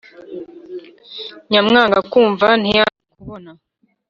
Nyamwanga 1.51 1.99
kwumva 2.09 2.47
ntiyanze 2.61 3.03
kubona. 3.17 3.51